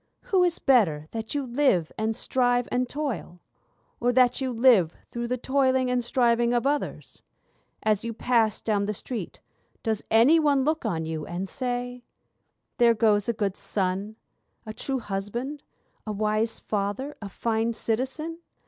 Who 0.23 0.43
is 0.43 0.57
better 0.57 1.05
that 1.11 1.35
you 1.35 1.45
live, 1.45 1.91
and 1.95 2.15
strive, 2.15 2.67
and 2.71 2.89
toil? 2.89 3.37
Or 3.99 4.11
that 4.11 4.41
you 4.41 4.51
live 4.51 4.95
through 5.07 5.27
the 5.27 5.37
toiling 5.37 5.91
and 5.91 6.03
striving 6.03 6.55
of 6.55 6.65
others? 6.65 7.21
As 7.83 8.03
you 8.03 8.11
pass 8.11 8.59
down 8.61 8.85
the 8.85 8.95
street 8.95 9.41
does 9.83 10.01
any 10.09 10.39
one 10.39 10.63
look 10.65 10.85
on 10.85 11.05
you 11.05 11.27
and 11.27 11.47
say, 11.47 12.03
'There 12.79 12.95
goes 12.95 13.29
a 13.29 13.33
good 13.33 13.55
son, 13.55 14.15
a 14.65 14.73
true 14.73 14.97
husband, 15.01 15.61
a 16.07 16.11
wise 16.11 16.59
father, 16.61 17.15
a 17.21 17.29
fine 17.29 17.73
citizen? 17.73 18.39